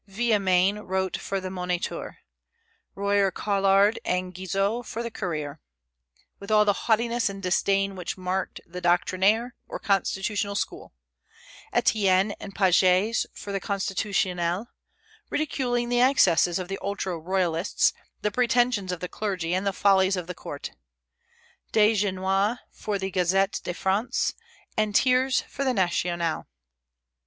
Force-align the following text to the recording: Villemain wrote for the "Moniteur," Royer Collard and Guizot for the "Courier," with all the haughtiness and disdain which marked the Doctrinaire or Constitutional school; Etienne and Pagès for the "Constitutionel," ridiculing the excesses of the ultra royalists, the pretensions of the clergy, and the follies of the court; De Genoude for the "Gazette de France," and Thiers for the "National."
Villemain 0.07 0.79
wrote 0.79 1.15
for 1.15 1.39
the 1.39 1.51
"Moniteur," 1.51 2.17
Royer 2.95 3.29
Collard 3.29 3.99
and 4.03 4.33
Guizot 4.33 4.83
for 4.87 5.03
the 5.03 5.11
"Courier," 5.11 5.59
with 6.39 6.49
all 6.49 6.65
the 6.65 6.73
haughtiness 6.89 7.29
and 7.29 7.43
disdain 7.43 7.95
which 7.95 8.17
marked 8.17 8.61
the 8.65 8.81
Doctrinaire 8.81 9.53
or 9.67 9.77
Constitutional 9.77 10.55
school; 10.55 10.91
Etienne 11.71 12.31
and 12.39 12.55
Pagès 12.55 13.27
for 13.31 13.51
the 13.51 13.59
"Constitutionel," 13.61 14.69
ridiculing 15.29 15.89
the 15.89 16.01
excesses 16.01 16.57
of 16.57 16.67
the 16.67 16.79
ultra 16.81 17.15
royalists, 17.19 17.93
the 18.23 18.31
pretensions 18.31 18.91
of 18.91 19.01
the 19.01 19.07
clergy, 19.07 19.53
and 19.53 19.67
the 19.67 19.71
follies 19.71 20.15
of 20.17 20.25
the 20.25 20.33
court; 20.33 20.71
De 21.73 21.93
Genoude 21.93 22.57
for 22.71 22.97
the 22.97 23.11
"Gazette 23.11 23.61
de 23.63 23.75
France," 23.75 24.33
and 24.75 24.97
Thiers 24.97 25.41
for 25.41 25.63
the 25.63 25.75
"National." 25.75 26.47